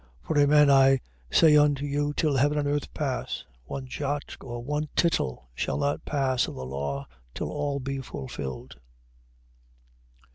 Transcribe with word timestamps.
For 0.23 0.35
amen 0.39 0.71
I 0.71 0.99
say 1.29 1.55
unto 1.57 1.85
you, 1.85 2.11
till 2.13 2.35
heaven 2.35 2.57
and 2.57 2.67
earth 2.67 2.91
pass, 2.91 3.45
one 3.65 3.85
jot, 3.85 4.35
or 4.41 4.63
one 4.63 4.89
tittle 4.95 5.51
shall 5.53 5.77
not 5.77 6.05
pass 6.05 6.47
of 6.47 6.55
the 6.55 6.65
law, 6.65 7.05
till 7.35 7.51
all 7.51 7.79
be 7.79 7.99
fulfilled. 8.01 8.79